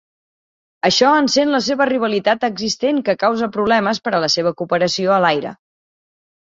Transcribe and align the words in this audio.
Això 0.89 1.11
encén 1.17 1.51
la 1.55 1.59
seva 1.67 1.87
rivalitat 1.91 2.47
existent, 2.49 3.05
que 3.11 3.17
causa 3.27 3.53
problemes 3.59 4.05
per 4.09 4.17
a 4.17 4.27
la 4.27 4.35
seva 4.39 4.59
cooperació 4.63 5.17
a 5.19 5.25
l'aire. 5.27 5.59